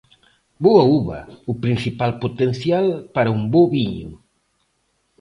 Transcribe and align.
Boa 0.65 0.83
uva, 0.97 1.19
o 1.51 1.53
principal 1.63 2.11
potencial 2.23 2.85
para 3.15 3.33
un 3.37 3.41
bo 3.51 3.63
viño. 3.73 4.09